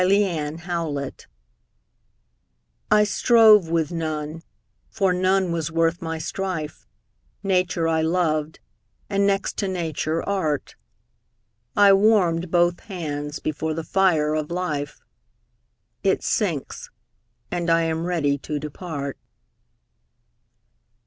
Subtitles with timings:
[0.01, 0.07] 9
[0.57, 1.25] Autoplay
[2.89, 4.41] I strove with none,
[4.89, 6.87] for none was worth my strife:
[7.43, 8.59] Nature I loved,
[9.11, 10.75] and, next to Nature, Art:
[11.77, 15.01] I warm'd both hands before the fire of Life;
[16.01, 16.89] It sinks;
[17.51, 19.19] and I am ready to depart.